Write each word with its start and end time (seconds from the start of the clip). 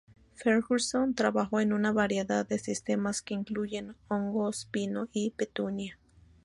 Ferguson 0.33 1.13
trabajó 1.13 1.59
en 1.59 1.73
una 1.73 1.91
variedad 1.91 2.43
de 2.43 2.57
sistemas 2.57 3.21
que 3.21 3.35
incluyen 3.35 3.95
Hongos, 4.07 4.67
Pino 4.71 5.07
y 5.13 5.29
Petunia. 5.29 5.99